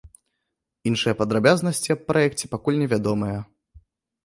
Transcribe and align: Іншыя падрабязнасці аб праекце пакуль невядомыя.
Іншыя 0.91 1.13
падрабязнасці 1.19 1.93
аб 1.97 2.01
праекце 2.09 2.51
пакуль 2.57 2.81
невядомыя. 2.83 3.39